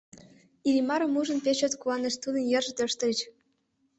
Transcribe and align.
Иллимарым 0.67 1.13
ужын, 1.19 1.39
пеш 1.45 1.57
чот 1.61 1.73
куанышт, 1.81 2.21
тудын 2.23 2.43
йырже 2.51 2.71
тӧрштыльыч. 2.77 3.19